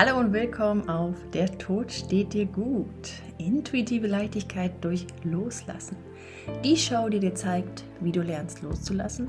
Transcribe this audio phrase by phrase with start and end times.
[0.00, 3.10] Hallo und willkommen auf Der Tod steht dir gut.
[3.38, 5.96] Intuitive Leichtigkeit durch Loslassen.
[6.62, 9.28] Die Show, die dir zeigt, wie du lernst loszulassen,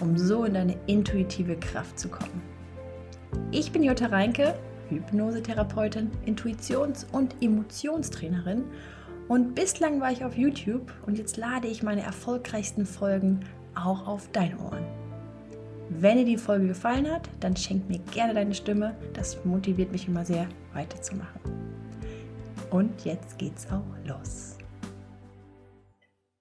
[0.00, 2.42] um so in deine intuitive Kraft zu kommen.
[3.52, 8.64] Ich bin Jutta Reinke, Hypnosetherapeutin, Intuitions- und Emotionstrainerin
[9.28, 13.44] und bislang war ich auf YouTube und jetzt lade ich meine erfolgreichsten Folgen
[13.76, 14.99] auch auf deine Ohren.
[15.92, 18.96] Wenn dir die Folge gefallen hat, dann schenk mir gerne deine Stimme.
[19.12, 21.40] Das motiviert mich immer sehr, weiterzumachen.
[22.70, 24.56] Und jetzt geht's auch los.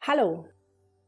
[0.00, 0.46] Hallo.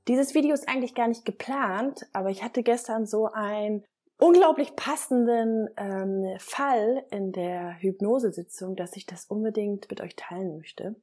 [0.07, 3.87] Dieses Video ist eigentlich gar nicht geplant, aber ich hatte gestern so einen
[4.19, 10.95] unglaublich passenden ähm, Fall in der Hypnosesitzung, dass ich das unbedingt mit euch teilen möchte.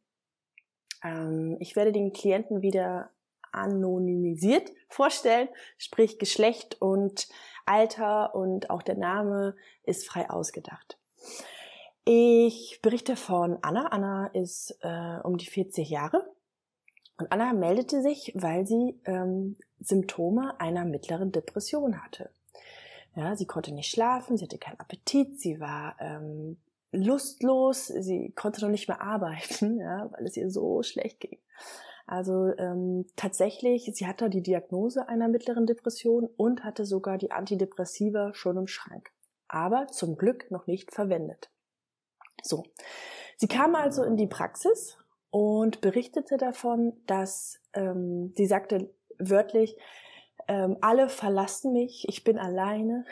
[1.04, 3.10] Ähm, ich werde den Klienten wieder
[3.54, 7.28] anonymisiert vorstellen, sprich Geschlecht und
[7.66, 10.98] Alter und auch der Name ist frei ausgedacht.
[12.06, 13.88] Ich berichte von Anna.
[13.88, 16.30] Anna ist äh, um die 40 Jahre
[17.18, 22.30] und Anna meldete sich, weil sie ähm, Symptome einer mittleren Depression hatte.
[23.16, 26.58] Ja, sie konnte nicht schlafen, sie hatte keinen Appetit, sie war ähm,
[26.92, 31.38] lustlos, sie konnte noch nicht mehr arbeiten, ja, weil es ihr so schlecht ging.
[32.06, 38.34] Also ähm, tatsächlich, sie hatte die Diagnose einer mittleren Depression und hatte sogar die Antidepressiva
[38.34, 39.12] schon im Schrank.
[39.48, 41.50] Aber zum Glück noch nicht verwendet.
[42.42, 42.64] So.
[43.38, 44.98] Sie kam also in die Praxis
[45.30, 49.78] und berichtete davon, dass ähm, sie sagte wörtlich,
[50.48, 53.06] ähm, alle verlassen mich, ich bin alleine,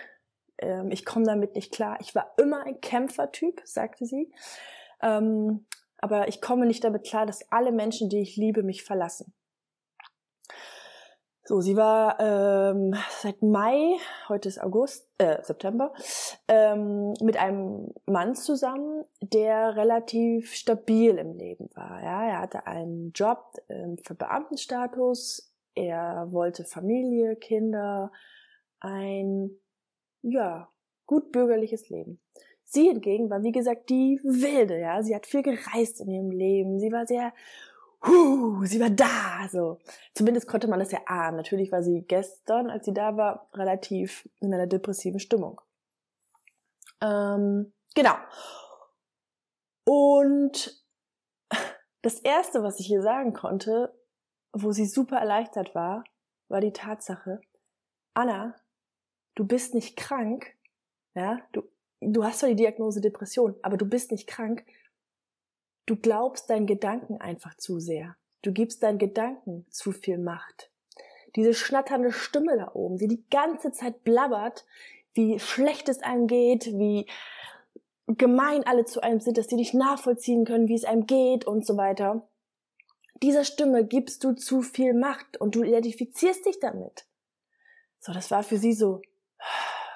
[0.58, 1.98] ähm, ich komme damit nicht klar.
[2.02, 4.31] Ich war immer ein Kämpfertyp, sagte sie.
[5.02, 5.66] Ähm,
[6.02, 9.34] aber ich komme nicht damit klar, dass alle Menschen, die ich liebe, mich verlassen.
[11.44, 13.98] So, sie war ähm, seit Mai,
[14.30, 15.92] heute ist August, äh, September,
[16.48, 22.02] ähm, mit einem Mann zusammen, der relativ stabil im Leben war.
[22.02, 28.11] Ja, er hatte einen Job ähm, für Beamtenstatus, er wollte Familie, Kinder,
[28.80, 29.52] ein
[30.22, 30.70] ja
[31.06, 32.22] gut bürgerliches Leben.
[32.73, 35.04] Sie hingegen war, wie gesagt, die Wilde, ja.
[35.04, 36.80] Sie hat viel gereist in ihrem Leben.
[36.80, 37.33] Sie war sehr,
[38.08, 39.77] huh, sie war da, so.
[40.14, 41.36] Zumindest konnte man das ja ahnen.
[41.36, 45.60] Natürlich war sie gestern, als sie da war, relativ in einer depressiven Stimmung.
[47.02, 48.15] Ähm, genau.
[49.83, 50.81] Und
[52.04, 53.93] das erste, was ich ihr sagen konnte,
[54.54, 56.05] wo sie super erleichtert war,
[56.48, 57.42] war die Tatsache,
[58.14, 58.55] Anna,
[59.36, 60.55] du bist nicht krank,
[61.15, 61.64] ja, du,
[62.02, 64.66] du hast zwar die Diagnose Depression, aber du bist nicht krank.
[65.86, 68.16] Du glaubst deinen Gedanken einfach zu sehr.
[68.42, 70.72] Du gibst deinen Gedanken zu viel Macht.
[71.36, 74.66] Diese schnatternde Stimme da oben, die die ganze Zeit blabbert,
[75.14, 77.08] wie schlecht es einem geht, wie
[78.08, 81.66] gemein alle zu einem sind, dass die nicht nachvollziehen können, wie es einem geht und
[81.66, 82.28] so weiter.
[83.22, 87.06] Dieser Stimme gibst du zu viel Macht und du identifizierst dich damit.
[88.00, 89.02] So, das war für sie so,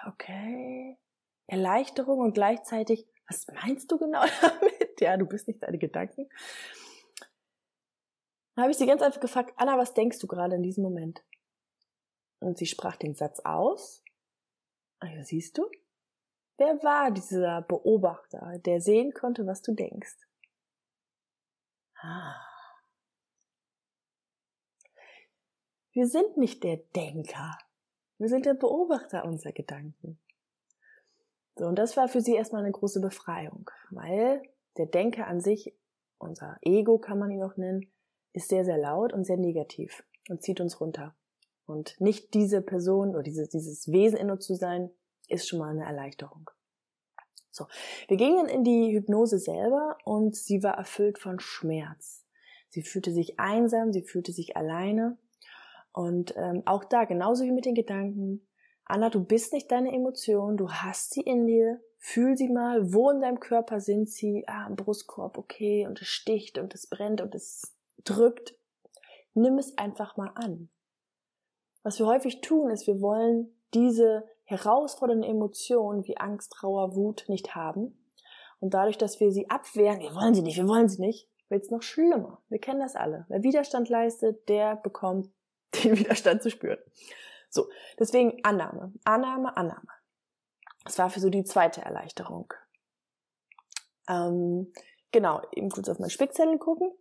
[0.07, 0.97] okay,
[1.47, 5.01] Erleichterung und gleichzeitig, was meinst du genau damit?
[5.01, 6.29] Ja, du bist nicht deine Gedanken.
[8.55, 11.23] Da habe ich sie ganz einfach gefragt, Anna, was denkst du gerade in diesem Moment?
[12.39, 14.03] Und sie sprach den Satz aus.
[14.99, 15.69] Also siehst du,
[16.57, 20.15] wer war dieser Beobachter, der sehen konnte, was du denkst?
[21.97, 22.35] Ah.
[25.91, 27.57] Wir sind nicht der Denker.
[28.17, 30.19] Wir sind der Beobachter unserer Gedanken.
[31.57, 34.41] So, und das war für sie erstmal eine große Befreiung, weil
[34.77, 35.73] der Denker an sich,
[36.17, 37.91] unser Ego kann man ihn auch nennen,
[38.33, 41.15] ist sehr, sehr laut und sehr negativ und zieht uns runter.
[41.65, 44.91] Und nicht diese Person oder dieses, dieses Wesen in uns zu sein,
[45.29, 46.49] ist schon mal eine Erleichterung.
[47.51, 47.67] So,
[48.09, 52.25] wir gingen in die Hypnose selber und sie war erfüllt von Schmerz.
[52.67, 55.17] Sie fühlte sich einsam, sie fühlte sich alleine.
[55.93, 58.45] Und ähm, auch da, genauso wie mit den Gedanken,
[58.85, 61.81] Anna, du bist nicht deine Emotion, du hast sie in dir.
[61.97, 64.43] Fühl sie mal, wo in deinem Körper sind sie?
[64.47, 68.55] Ah, im Brustkorb, okay, und es sticht und es brennt und es drückt.
[69.33, 70.69] Nimm es einfach mal an.
[71.81, 77.55] Was wir häufig tun, ist, wir wollen diese herausfordernden Emotionen wie Angst, Trauer, Wut nicht
[77.55, 77.97] haben.
[78.59, 81.63] Und dadurch, dass wir sie abwehren, wir wollen sie nicht, wir wollen sie nicht, wird
[81.63, 82.41] es noch schlimmer.
[82.49, 83.25] Wir kennen das alle.
[83.29, 85.29] Wer Widerstand leistet, der bekommt
[85.83, 86.79] den Widerstand zu spüren.
[87.55, 89.87] So, deswegen Annahme, Annahme, Annahme.
[90.83, 92.53] Das war für so die zweite Erleichterung.
[94.09, 94.73] Ähm,
[95.11, 96.91] genau, eben kurz auf meinen Spickzettel gucken.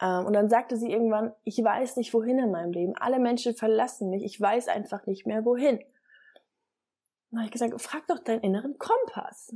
[0.00, 2.96] Ähm, und dann sagte sie irgendwann, ich weiß nicht wohin in meinem Leben.
[2.96, 4.24] Alle Menschen verlassen mich.
[4.24, 5.78] Ich weiß einfach nicht mehr wohin.
[7.30, 9.54] Dann habe ich gesagt, frag doch deinen inneren Kompass.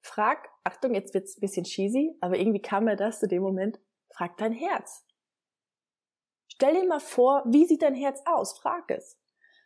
[0.00, 3.78] frag, Achtung, jetzt wird's ein bisschen cheesy, aber irgendwie kam mir das zu dem Moment,
[4.08, 5.05] frag dein Herz.
[6.56, 8.58] Stell dir mal vor, wie sieht dein Herz aus?
[8.58, 9.18] Frag es.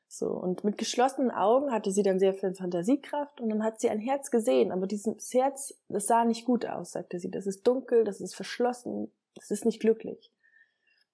[0.08, 3.88] So, und mit geschlossenen Augen hatte sie dann sehr viel Fantasiekraft und dann hat sie
[3.90, 7.30] ein Herz gesehen, aber dieses Herz, das sah nicht gut aus, sagte sie.
[7.30, 10.32] Das ist dunkel, das ist verschlossen, das ist nicht glücklich.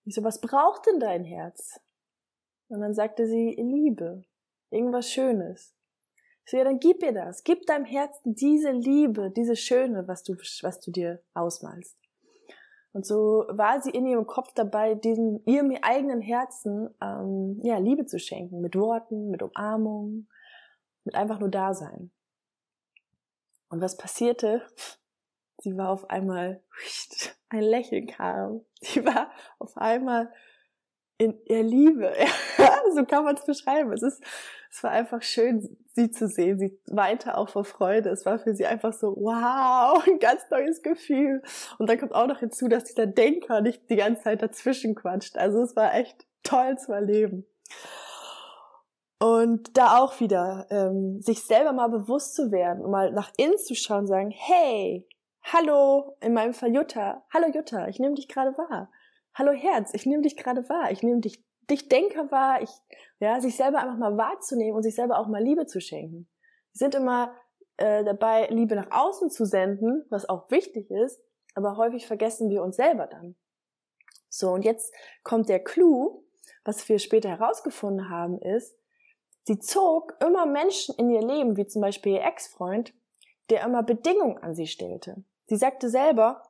[0.07, 1.79] Ich so, was braucht denn dein Herz?
[2.69, 4.25] Und dann sagte sie, Liebe,
[4.71, 5.75] irgendwas Schönes.
[6.47, 7.45] Ich so, ja, dann gib ihr das.
[7.45, 11.99] Gib deinem Herzen diese Liebe, diese Schöne, was du, was du dir ausmalst.
[12.97, 18.07] Und so war sie in ihrem Kopf dabei, diesem ihrem eigenen Herzen ähm, ja Liebe
[18.07, 20.29] zu schenken, mit Worten, mit Umarmung,
[21.05, 22.11] mit einfach nur Dasein.
[23.69, 24.63] Und was passierte?
[25.59, 26.63] Sie war auf einmal
[27.51, 28.63] ein Lächeln kam.
[28.81, 30.33] Sie war auf einmal
[31.19, 32.15] in ihr Liebe.
[32.95, 33.93] So kann man es beschreiben.
[33.93, 34.25] Es ist,
[34.77, 36.59] es war einfach schön, sie zu sehen.
[36.59, 38.11] Sie weinte auch vor Freude.
[38.11, 41.41] Es war für sie einfach so, wow, ein ganz neues Gefühl.
[41.79, 45.39] Und dann kommt auch noch hinzu, dass dieser Denker nicht die ganze Zeit dazwischen quatscht.
[45.39, 47.47] Also es war echt toll zu erleben.
[49.19, 53.57] Und da auch wieder, ähm, sich selber mal bewusst zu werden und mal nach innen
[53.57, 55.09] zu schauen und sagen, hey,
[55.43, 58.91] hallo, in meinem Fall Jutta, hallo Jutta, ich nehme dich gerade wahr
[59.37, 62.71] hallo Herz, ich nehme dich gerade wahr, ich nehme dich, dich Denker wahr, ich,
[63.19, 66.29] ja, sich selber einfach mal wahrzunehmen und sich selber auch mal Liebe zu schenken.
[66.73, 67.35] Wir sind immer
[67.77, 71.21] äh, dabei, Liebe nach außen zu senden, was auch wichtig ist,
[71.55, 73.37] aber häufig vergessen wir uns selber dann.
[74.29, 76.25] So, und jetzt kommt der Clou,
[76.65, 78.77] was wir später herausgefunden haben, ist,
[79.45, 82.93] sie zog immer Menschen in ihr Leben, wie zum Beispiel ihr Ex-Freund,
[83.51, 85.25] der immer Bedingungen an sie stellte.
[85.47, 86.43] Sie sagte selber,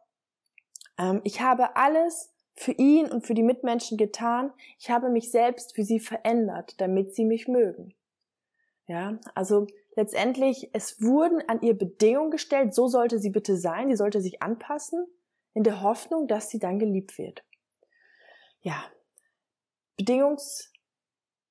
[0.99, 4.53] ähm, ich habe alles für ihn und für die Mitmenschen getan.
[4.79, 7.95] Ich habe mich selbst für sie verändert, damit sie mich mögen.
[8.87, 13.97] Ja, also letztendlich, es wurden an ihr Bedingungen gestellt, so sollte sie bitte sein, sie
[13.97, 15.07] sollte sich anpassen,
[15.55, 17.45] in der Hoffnung, dass sie dann geliebt wird.
[18.61, 18.85] Ja,
[19.97, 20.73] Bedingungs,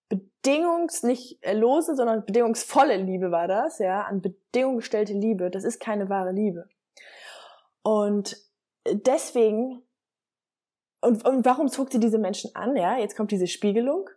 [0.09, 5.79] Bedingungs, nicht lose, sondern bedingungsvolle Liebe war das, ja, an Bedingungen gestellte Liebe, das ist
[5.79, 6.69] keine wahre Liebe.
[7.81, 8.37] Und
[8.87, 9.83] deswegen
[11.05, 12.75] und, und warum zog sie diese Menschen an?
[12.75, 14.09] Ja, jetzt kommt diese Spiegelung.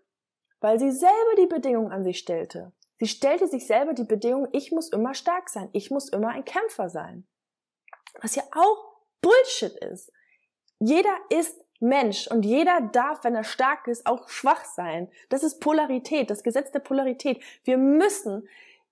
[0.60, 2.72] Weil sie selber die Bedingungen an sich stellte.
[2.98, 6.44] Sie stellte sich selber die Bedingung, ich muss immer stark sein, ich muss immer ein
[6.44, 7.28] Kämpfer sein.
[8.20, 10.12] Was ja auch Bullshit ist.
[10.80, 15.08] Jeder ist Mensch und jeder darf, wenn er stark ist, auch schwach sein.
[15.28, 17.40] Das ist Polarität, das Gesetz der Polarität.
[17.62, 18.48] Wir müssen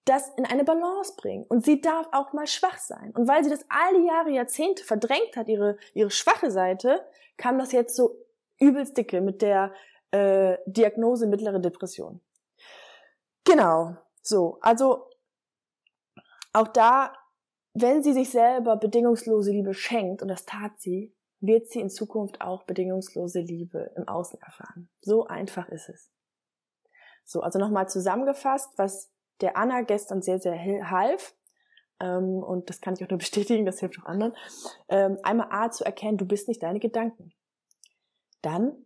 [0.07, 1.45] das in eine Balance bringen.
[1.49, 3.13] Und sie darf auch mal schwach sein.
[3.15, 7.05] Und weil sie das all die Jahre, Jahrzehnte verdrängt hat, ihre, ihre schwache Seite,
[7.37, 8.17] kam das jetzt so
[8.59, 9.75] übelst dicke mit der
[10.13, 12.21] äh, Diagnose mittlere Depression.
[13.45, 15.11] Genau, so, also
[16.53, 17.13] auch da,
[17.75, 22.41] wenn sie sich selber bedingungslose Liebe schenkt, und das tat sie, wird sie in Zukunft
[22.41, 24.89] auch bedingungslose Liebe im Außen erfahren.
[25.01, 26.11] So einfach ist es.
[27.25, 31.35] So, also nochmal zusammengefasst, was der Anna gestern sehr, sehr half,
[32.01, 34.35] ähm, und das kann ich auch nur bestätigen, das hilft auch anderen,
[34.89, 37.33] ähm, einmal A zu erkennen, du bist nicht deine Gedanken.
[38.43, 38.85] Dann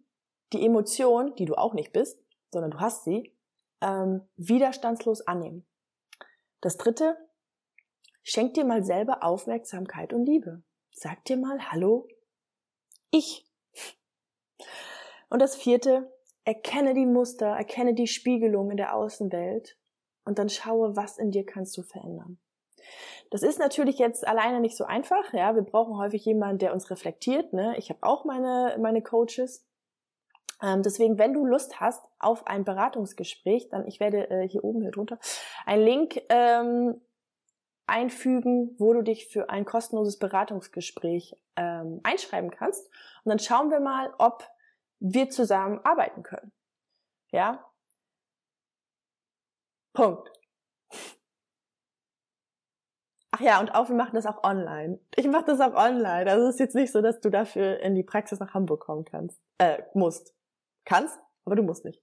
[0.52, 3.36] die Emotion, die du auch nicht bist, sondern du hast sie,
[3.80, 5.66] ähm, widerstandslos annehmen.
[6.60, 7.16] Das dritte,
[8.22, 10.62] schenk dir mal selber Aufmerksamkeit und Liebe.
[10.92, 12.08] Sag dir mal, hallo,
[13.10, 13.48] ich.
[15.30, 16.12] Und das vierte,
[16.44, 19.79] erkenne die Muster, erkenne die Spiegelung in der Außenwelt
[20.30, 22.38] und dann schaue, was in dir kannst du verändern.
[23.30, 25.32] Das ist natürlich jetzt alleine nicht so einfach.
[25.32, 27.52] Ja, wir brauchen häufig jemanden, der uns reflektiert.
[27.52, 27.74] Ne?
[27.78, 29.66] Ich habe auch meine meine Coaches.
[30.62, 34.82] Ähm, deswegen, wenn du Lust hast auf ein Beratungsgespräch, dann ich werde äh, hier oben
[34.82, 35.18] hier drunter
[35.66, 37.00] einen Link ähm,
[37.88, 42.88] einfügen, wo du dich für ein kostenloses Beratungsgespräch ähm, einschreiben kannst.
[43.24, 44.48] Und dann schauen wir mal, ob
[45.00, 46.52] wir zusammen arbeiten können.
[47.32, 47.69] Ja.
[50.00, 50.32] Punkt.
[53.32, 54.98] Ach ja, und auch, wir machen das auch online.
[55.14, 56.30] Ich mache das auch online.
[56.30, 59.04] Also es ist jetzt nicht so, dass du dafür in die Praxis nach Hamburg kommen
[59.04, 59.42] kannst.
[59.58, 60.34] Äh, musst.
[60.86, 62.02] Kannst, aber du musst nicht.